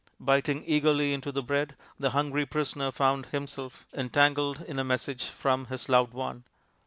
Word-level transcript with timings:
Biting 0.19 0.63
eagerly 0.65 1.13
into 1.13 1.31
the 1.31 1.43
bread, 1.43 1.75
the 1.99 2.09
hungry 2.09 2.43
prisoner 2.47 2.91
found 2.91 3.27
himself 3.27 3.85
entangled 3.93 4.63
in 4.63 4.79
a 4.79 4.83
message 4.83 5.25
from 5.27 5.65
his 5.67 5.89
loved 5.89 6.15
one. 6.15 6.43